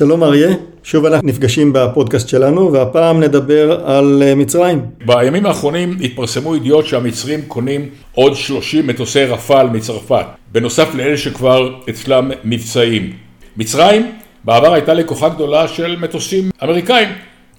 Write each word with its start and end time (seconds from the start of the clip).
שלום 0.00 0.22
אריה, 0.24 0.48
שוב 0.82 1.06
אנחנו 1.06 1.28
נפגשים 1.28 1.72
בפודקאסט 1.72 2.28
שלנו, 2.28 2.72
והפעם 2.72 3.20
נדבר 3.20 3.80
על 3.84 4.22
אה, 4.22 4.34
מצרים. 4.34 4.80
בימים 5.06 5.46
האחרונים 5.46 5.96
התפרסמו 6.04 6.56
ידיעות 6.56 6.86
שהמצרים 6.86 7.42
קונים 7.42 7.88
עוד 8.14 8.34
30 8.34 8.86
מטוסי 8.86 9.24
רפאל 9.24 9.66
מצרפת, 9.68 10.24
בנוסף 10.52 10.94
לאלה 10.94 11.16
שכבר 11.16 11.74
אצלם 11.90 12.30
מבצעיים. 12.44 13.12
מצרים 13.56 14.12
בעבר 14.44 14.72
הייתה 14.72 14.94
לקוחה 14.94 15.28
גדולה 15.28 15.68
של 15.68 15.96
מטוסים 15.96 16.50
אמריקאים. 16.62 17.08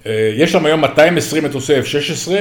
אה, 0.05 0.33
יש 0.37 0.55
להם 0.55 0.65
היום 0.65 0.81
220 0.81 1.43
מטוסי 1.43 1.73
F-16, 1.79 2.31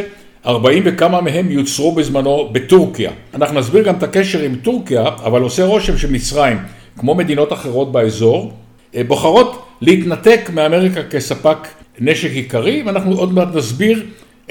40 0.46 0.82
וכמה 0.86 1.20
מהם 1.20 1.50
יוצרו 1.50 1.92
בזמנו 1.92 2.48
בטורקיה. 2.52 3.10
אנחנו 3.34 3.60
נסביר 3.60 3.82
גם 3.84 3.94
את 3.94 4.02
הקשר 4.02 4.40
עם 4.40 4.54
טורקיה, 4.54 5.04
אבל 5.24 5.42
עושה 5.42 5.64
רושם 5.64 5.96
שמצרים, 5.96 6.58
כמו 6.98 7.14
מדינות 7.14 7.52
אחרות 7.52 7.92
באזור, 7.92 8.52
אה, 8.94 9.04
בוחרות 9.04 9.66
להתנתק 9.82 10.50
מאמריקה 10.54 11.02
כספק 11.02 11.56
נשק 12.00 12.30
עיקרי, 12.30 12.82
ואנחנו 12.86 13.14
עוד 13.18 13.32
מעט 13.32 13.54
נסביר 13.54 14.02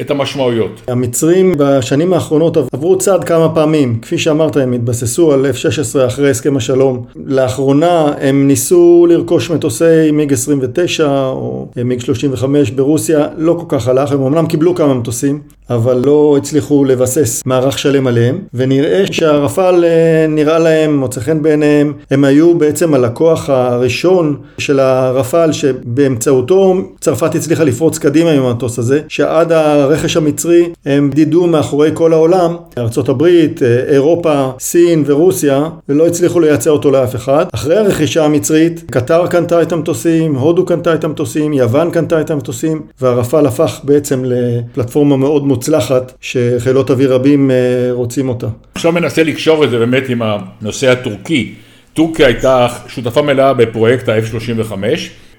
את 0.02 0.12
המשמעויות. 0.12 0.82
המצרים 0.88 1.56
בשנים 1.58 2.14
האחרונות 2.14 2.58
עברו 2.74 2.98
צעד 2.98 3.24
כמה 3.24 3.56
פעמים. 3.56 4.00
כפי 4.02 4.18
שאמרת, 4.18 4.58
הם 4.58 4.74
התבססו 4.74 5.34
על 5.34 5.46
F-16 5.46 6.08
אחרי 6.08 6.30
הסכם 6.30 6.58
השלום. 6.58 7.06
לאחרונה 7.26 8.14
הם 8.20 8.48
ניסו 8.48 9.08
לרכוש 9.10 9.52
מטוסי 9.52 10.12
מיג 10.14 10.34
29 10.34 11.08
או 11.28 11.68
מיג 11.86 12.00
35 12.00 12.72
ברוסיה, 12.72 13.28
לא 13.38 13.58
כל 13.60 13.78
כך 13.78 13.88
הלך, 13.88 14.12
הם 14.12 14.24
אמנם 14.24 14.48
קיבלו 14.48 14.76
כמה 14.76 14.94
מטוסים, 14.94 15.42
אבל 15.70 16.02
לא 16.06 16.36
הצליחו 16.38 16.86
לבסס 16.86 17.42
מערך 17.46 17.80
שלם 17.80 18.08
עליהם, 18.08 18.40
ונראה 18.54 19.04
שהרפאל 19.12 19.86
אה, 19.86 20.26
נראה 20.30 20.60
להם, 20.60 20.98
מוצא 20.98 21.22
חן 21.22 21.42
בעיניהם, 21.42 21.94
הם 22.12 22.24
היו 22.24 22.58
בעצם 22.58 22.94
הלקוח 22.94 23.50
הראשון 23.50 24.36
של 24.58 24.80
הרפאל, 24.80 25.52
שבאמצעותו 25.52 26.76
צרפת 27.02 27.36
הצליחה 27.36 27.64
לפרוץ 27.64 27.98
קדימה 27.98 28.32
עם 28.32 28.44
המטוס 28.44 28.80
הזה, 28.80 29.02
שעד 29.08 29.52
הרכש 29.52 30.18
המצרי 30.18 30.70
הם 30.86 31.10
דידו 31.10 31.48
מאחורי 31.48 31.92
כל 31.94 32.14
העולם, 32.14 32.56
ארה"ב, 32.78 33.24
אה, 33.24 33.38
אירופה, 33.88 34.50
סין 34.60 35.04
ורוסיה, 35.06 35.64
ולא 35.90 36.08
הצליחו 36.08 36.40
לייצא 36.40 36.70
אותו 36.70 36.92
לאף 36.92 37.16
אחד. 37.16 37.46
אחרי 37.54 37.78
הרכישה 37.78 38.26
המצרית, 38.26 38.84
קטר 38.92 39.28
קנתה 39.28 39.62
את 39.62 39.72
המטוסים, 39.72 40.36
הודו 40.36 40.66
קנתה 40.66 40.94
את 40.94 41.04
המטוסים, 41.04 41.54
יוון 41.54 41.92
קנתה 41.92 42.22
את 42.22 42.32
המטוסים, 42.32 42.82
והרפאל 43.02 43.46
הפך 43.46 43.80
בעצם 43.84 44.24
לפלטפורמה 44.26 45.18
מאוד 45.18 45.48
מוצלחת, 45.60 46.14
שחילות 46.22 46.92
אוויר 46.92 47.14
רבים 47.14 47.52
אה, 47.52 47.56
רוצים 47.92 48.30
אותה. 48.30 48.48
עכשיו 48.76 48.92
מנסה 48.92 49.24
לקשור 49.24 49.64
את 49.64 49.70
זה 49.70 49.80
באמת 49.80 50.10
עם 50.10 50.22
הנושא 50.22 50.92
הטורקי. 50.92 51.54
טורקיה 51.94 52.28
הייתה 52.28 52.68
שותפה 52.88 53.22
מלאה 53.22 53.54
בפרויקט 53.54 54.10
ה-F-35, 54.10 54.74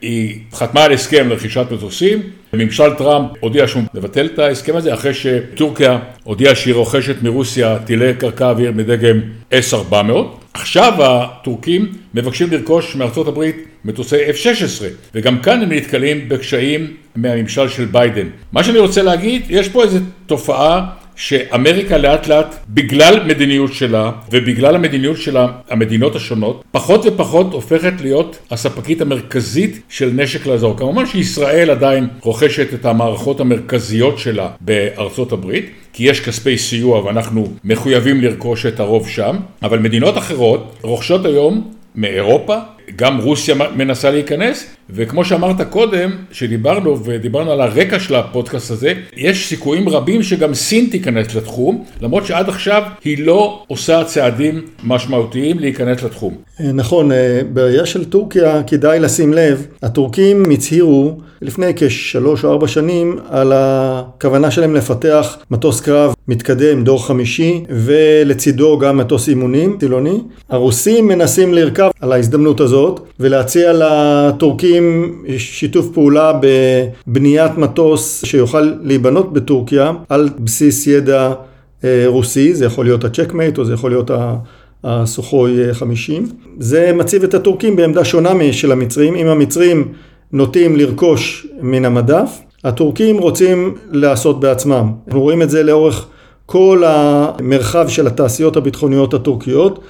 היא 0.00 0.38
חתמה 0.52 0.84
על 0.84 0.92
הסכם 0.92 1.28
לרכישת 1.28 1.66
מטוסים, 1.70 2.22
ממשל 2.52 2.94
טראמפ 2.94 3.28
הודיע 3.40 3.68
שהוא 3.68 3.82
מבטל 3.94 4.26
את 4.26 4.38
ההסכם 4.38 4.76
הזה 4.76 4.94
אחרי 4.94 5.14
שטורקיה 5.14 5.98
הודיעה 6.24 6.54
שהיא 6.54 6.74
רוכשת 6.74 7.22
מרוסיה 7.22 7.78
טילי 7.78 8.14
קרקע 8.14 8.50
אוויר 8.50 8.72
מדגם 8.72 9.20
S-400. 9.52 10.39
עכשיו 10.54 10.92
הטורקים 11.04 11.92
מבקשים 12.14 12.50
לרכוש 12.50 12.96
מארצות 12.96 13.28
הברית 13.28 13.56
מטוסי 13.84 14.16
F-16 14.30 14.84
וגם 15.14 15.38
כאן 15.38 15.62
הם 15.62 15.72
נתקלים 15.72 16.28
בקשיים 16.28 16.96
מהממשל 17.16 17.68
של 17.68 17.84
ביידן. 17.84 18.26
מה 18.52 18.64
שאני 18.64 18.78
רוצה 18.78 19.02
להגיד, 19.02 19.42
יש 19.48 19.68
פה 19.68 19.82
איזו 19.82 19.98
תופעה 20.26 20.86
שאמריקה 21.20 21.98
לאט 21.98 22.26
לאט, 22.26 22.54
בגלל 22.68 23.24
מדיניות 23.26 23.72
שלה 23.74 24.10
ובגלל 24.32 24.74
המדיניות 24.74 25.16
של 25.16 25.36
המדינות 25.68 26.16
השונות, 26.16 26.64
פחות 26.70 27.06
ופחות 27.06 27.52
הופכת 27.52 27.92
להיות 28.00 28.38
הספקית 28.50 29.00
המרכזית 29.00 29.80
של 29.88 30.10
נשק 30.14 30.46
לאזור. 30.46 30.76
כמובן 30.76 31.06
שישראל 31.06 31.70
עדיין 31.70 32.08
רוכשת 32.22 32.74
את 32.74 32.84
המערכות 32.84 33.40
המרכזיות 33.40 34.18
שלה 34.18 34.48
בארצות 34.60 35.32
הברית, 35.32 35.70
כי 35.92 36.10
יש 36.10 36.20
כספי 36.20 36.58
סיוע 36.58 37.04
ואנחנו 37.04 37.46
מחויבים 37.64 38.20
לרכוש 38.20 38.66
את 38.66 38.80
הרוב 38.80 39.08
שם, 39.08 39.36
אבל 39.62 39.78
מדינות 39.78 40.18
אחרות 40.18 40.76
רוכשות 40.82 41.24
היום 41.26 41.70
מאירופה, 41.94 42.56
גם 42.96 43.20
רוסיה 43.20 43.54
מנסה 43.76 44.10
להיכנס, 44.10 44.76
וכמו 44.94 45.24
שאמרת 45.24 45.60
קודם, 45.70 46.10
שדיברנו 46.32 47.04
ודיברנו 47.04 47.52
על 47.52 47.60
הרקע 47.60 48.00
של 48.00 48.14
הפודקאסט 48.14 48.70
הזה, 48.70 48.92
יש 49.16 49.48
סיכויים 49.48 49.88
רבים 49.88 50.22
שגם 50.22 50.54
סין 50.54 50.88
תיכנס 50.90 51.34
לתחום, 51.34 51.84
למרות 52.00 52.26
שעד 52.26 52.48
עכשיו 52.48 52.82
היא 53.04 53.26
לא 53.26 53.64
עושה 53.68 54.04
צעדים 54.04 54.60
משמעותיים 54.84 55.58
להיכנס 55.58 56.02
לתחום. 56.02 56.34
אה, 56.60 56.72
נכון, 56.72 57.12
אה, 57.12 57.40
בראייה 57.52 57.86
של 57.86 58.04
טורקיה 58.04 58.62
כדאי 58.62 59.00
לשים 59.00 59.32
לב, 59.32 59.66
הטורקים 59.82 60.42
הצהירו 60.50 61.18
לפני 61.42 61.72
כשלוש 61.76 62.44
או 62.44 62.50
ארבע 62.50 62.68
שנים 62.68 63.18
על 63.28 63.52
הכוונה 63.54 64.50
שלהם 64.50 64.74
לפתח 64.74 65.38
מטוס 65.50 65.80
קרב 65.80 66.14
מתקדם, 66.30 66.84
דור 66.84 67.06
חמישי, 67.06 67.62
ולצידו 67.70 68.78
גם 68.78 68.96
מטוס 68.96 69.28
אימונים, 69.28 69.76
צילוני. 69.80 70.20
הרוסים 70.48 71.08
מנסים 71.08 71.54
לרכב 71.54 71.90
על 72.00 72.12
ההזדמנות 72.12 72.60
הזאת 72.60 73.00
ולהציע 73.20 73.72
לטורקים 73.72 75.14
שיתוף 75.38 75.88
פעולה 75.94 76.32
בבניית 77.06 77.58
מטוס 77.58 78.24
שיוכל 78.24 78.72
להיבנות 78.82 79.32
בטורקיה 79.32 79.92
על 80.08 80.28
בסיס 80.38 80.86
ידע 80.86 81.32
אה, 81.84 82.04
רוסי, 82.06 82.54
זה 82.54 82.64
יכול 82.64 82.84
להיות 82.84 83.04
הצ'קמייט 83.04 83.58
או 83.58 83.64
זה 83.64 83.74
יכול 83.74 83.90
להיות 83.90 84.10
הסוחוי 84.84 85.74
50. 85.74 86.28
זה 86.58 86.92
מציב 86.94 87.22
את 87.24 87.34
הטורקים 87.34 87.76
בעמדה 87.76 88.04
שונה 88.04 88.34
משל 88.34 88.72
המצרים. 88.72 89.14
אם 89.14 89.26
המצרים 89.26 89.88
נוטים 90.32 90.76
לרכוש 90.76 91.46
מן 91.60 91.84
המדף, 91.84 92.38
הטורקים 92.64 93.18
רוצים 93.18 93.74
לעשות 93.90 94.40
בעצמם. 94.40 94.92
אנחנו 95.06 95.20
רואים 95.20 95.42
את 95.42 95.50
זה 95.50 95.62
לאורך 95.62 96.06
כל 96.52 96.82
המרחב 96.86 97.88
של 97.88 98.06
התעשיות 98.06 98.56
הביטחוניות 98.56 99.14
הטורקיות. 99.14 99.80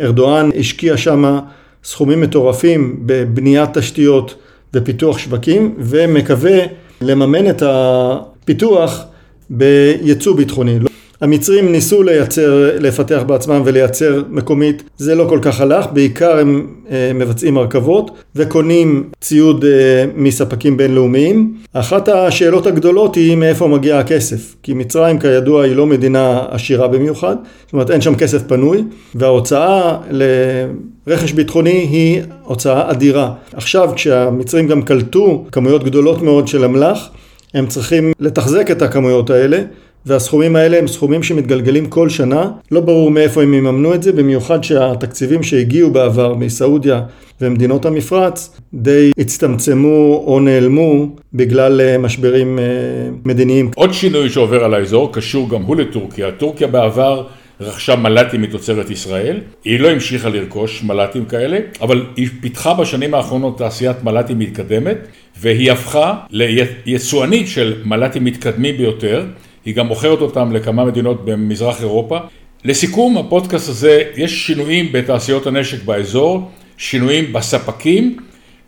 ארדואן 0.00 0.50
השקיע 0.58 0.96
שם 0.96 1.38
סכומים 1.84 2.20
מטורפים 2.20 2.96
בבניית 3.06 3.78
תשתיות 3.78 4.34
ופיתוח 4.74 5.18
שווקים, 5.18 5.74
ומקווה 5.78 6.58
לממן 7.00 7.50
את 7.50 7.62
הפיתוח 7.66 9.04
בייצוא 9.50 10.36
ביטחוני. 10.36 10.78
המצרים 11.20 11.72
ניסו 11.72 12.02
לייצר, 12.02 12.70
לפתח 12.80 13.22
בעצמם 13.26 13.62
ולייצר 13.64 14.22
מקומית, 14.30 14.82
זה 14.96 15.14
לא 15.14 15.26
כל 15.28 15.38
כך 15.42 15.60
הלך, 15.60 15.86
בעיקר 15.92 16.38
הם 16.38 16.66
אה, 16.90 17.10
מבצעים 17.14 17.58
הרכבות 17.58 18.10
וקונים 18.36 19.08
ציוד 19.20 19.64
אה, 19.64 20.04
מספקים 20.14 20.76
בינלאומיים. 20.76 21.54
אחת 21.72 22.08
השאלות 22.08 22.66
הגדולות 22.66 23.14
היא 23.14 23.36
מאיפה 23.36 23.68
מגיע 23.68 23.98
הכסף, 23.98 24.56
כי 24.62 24.74
מצרים 24.74 25.18
כידוע 25.18 25.64
היא 25.64 25.76
לא 25.76 25.86
מדינה 25.86 26.42
עשירה 26.50 26.88
במיוחד, 26.88 27.36
זאת 27.64 27.72
אומרת 27.72 27.90
אין 27.90 28.00
שם 28.00 28.14
כסף 28.14 28.42
פנוי, 28.42 28.84
וההוצאה 29.14 29.96
לרכש 30.10 31.32
ביטחוני 31.32 31.70
היא 31.90 32.22
הוצאה 32.42 32.90
אדירה. 32.90 33.32
עכשיו 33.52 33.90
כשהמצרים 33.96 34.66
גם 34.66 34.82
קלטו 34.82 35.44
כמויות 35.52 35.84
גדולות 35.84 36.22
מאוד 36.22 36.48
של 36.48 36.64
אמל"ח, 36.64 37.08
הם 37.54 37.66
צריכים 37.66 38.12
לתחזק 38.20 38.70
את 38.70 38.82
הכמויות 38.82 39.30
האלה. 39.30 39.58
והסכומים 40.06 40.56
האלה 40.56 40.78
הם 40.78 40.86
סכומים 40.86 41.22
שמתגלגלים 41.22 41.86
כל 41.86 42.08
שנה. 42.08 42.50
לא 42.70 42.80
ברור 42.80 43.10
מאיפה 43.10 43.42
הם 43.42 43.54
יממנו 43.54 43.94
את 43.94 44.02
זה, 44.02 44.12
במיוחד 44.12 44.64
שהתקציבים 44.64 45.42
שהגיעו 45.42 45.90
בעבר 45.90 46.34
מסעודיה 46.34 47.02
ומדינות 47.40 47.86
המפרץ 47.86 48.60
די 48.74 49.12
הצטמצמו 49.18 50.24
או 50.26 50.40
נעלמו 50.40 51.06
בגלל 51.34 51.80
אה, 51.80 51.98
משברים 51.98 52.58
אה, 52.58 52.64
מדיניים. 53.24 53.70
עוד 53.74 53.92
שינוי 53.92 54.28
שעובר 54.28 54.64
על 54.64 54.74
האזור 54.74 55.12
קשור 55.12 55.48
גם 55.48 55.62
הוא 55.62 55.76
לטורקיה. 55.76 56.30
טורקיה 56.30 56.66
בעבר 56.66 57.26
רכשה 57.60 57.96
מל"טים 57.96 58.42
מתוצרת 58.42 58.90
ישראל, 58.90 59.40
היא 59.64 59.80
לא 59.80 59.88
המשיכה 59.88 60.28
לרכוש 60.28 60.82
מל"טים 60.82 61.24
כאלה, 61.24 61.58
אבל 61.80 62.06
היא 62.16 62.28
פיתחה 62.40 62.74
בשנים 62.74 63.14
האחרונות 63.14 63.58
תעשיית 63.58 64.04
מל"טים 64.04 64.38
מתקדמת, 64.38 64.98
והיא 65.40 65.72
הפכה 65.72 66.14
ליצואנית 66.30 67.48
של 67.48 67.74
מל"טים 67.84 68.24
מתקדמים 68.24 68.76
ביותר, 68.76 69.26
היא 69.68 69.74
גם 69.74 69.86
מוכרת 69.86 70.20
אותם 70.20 70.52
לכמה 70.52 70.84
מדינות 70.84 71.24
במזרח 71.24 71.80
אירופה. 71.80 72.18
לסיכום 72.64 73.18
הפודקאסט 73.18 73.68
הזה, 73.68 74.02
יש 74.16 74.46
שינויים 74.46 74.92
בתעשיות 74.92 75.46
הנשק 75.46 75.84
באזור, 75.84 76.50
שינויים 76.76 77.32
בספקים, 77.32 78.16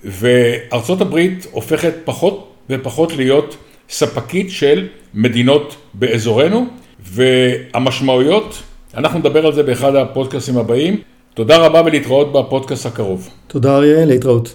וארצות 0.04 1.00
הברית 1.00 1.46
הופכת 1.50 1.94
פחות 2.04 2.52
ופחות 2.70 3.16
להיות 3.16 3.56
ספקית 3.90 4.50
של 4.50 4.86
מדינות 5.14 5.76
באזורנו, 5.94 6.66
והמשמעויות, 7.00 8.62
אנחנו 8.94 9.18
נדבר 9.18 9.46
על 9.46 9.52
זה 9.52 9.62
באחד 9.62 9.94
הפודקאסטים 9.94 10.58
הבאים. 10.58 10.96
תודה 11.34 11.56
רבה 11.56 11.82
ולהתראות 11.84 12.32
בפודקאסט 12.32 12.86
הקרוב. 12.86 13.28
תודה 13.46 13.76
אריה, 13.76 14.04
להתראות. 14.04 14.48